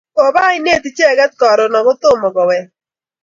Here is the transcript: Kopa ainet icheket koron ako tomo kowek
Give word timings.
Kopa 0.15 0.41
ainet 0.49 0.83
icheket 0.89 1.31
koron 1.39 1.73
ako 1.79 1.91
tomo 2.01 2.27
kowek 2.35 2.67